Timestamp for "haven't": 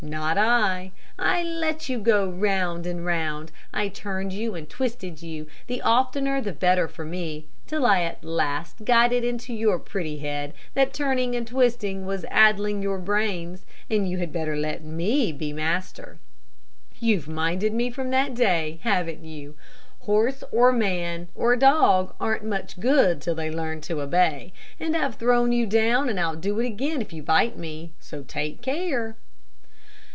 18.81-19.23